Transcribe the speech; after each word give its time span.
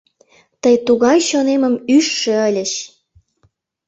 Тый 0.61 0.75
тугай 0.85 1.17
чонемым 1.27 1.75
ӱжшӧ 1.95 2.33
ыльыч! 2.47 2.71